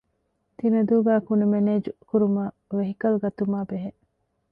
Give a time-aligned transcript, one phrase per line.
[0.57, 3.89] ތިނަދޫގައި ކުނި މެނޭޖްކުރުމަށް ވެހިކަލް ގަތުމާއި ބެހޭ